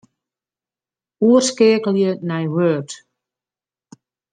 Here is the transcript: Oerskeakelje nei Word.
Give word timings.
Oerskeakelje 1.27 2.09
nei 2.27 2.45
Word. 2.55 2.89